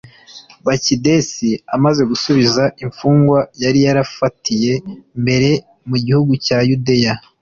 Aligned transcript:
bakidesi 0.67 1.49
amaze 1.75 2.01
gusubiza 2.11 2.63
imfungwa 2.83 3.39
yari 3.63 3.79
yarafatiye 3.85 4.73
mbere 5.21 5.49
mu 5.89 5.97
gihugu 6.05 6.33
cya 6.45 6.57
yudeya 6.69 7.13